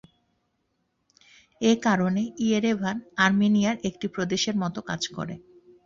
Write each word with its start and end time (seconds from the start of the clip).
একারণে 1.61 2.23
Yerevan 2.39 2.95
আর্মেনিয়ার 3.17 3.77
একটি 3.89 4.05
প্রদেশের 4.15 4.55
মত 4.61 4.75
কাজ 4.89 5.01
করে। 5.15 5.35